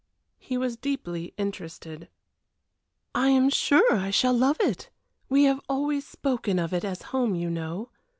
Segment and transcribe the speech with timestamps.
[0.39, 2.09] He was deeply interested.
[3.13, 4.89] "I am sure I shall love it.
[5.29, 7.91] We have always spoken of it as home, you know.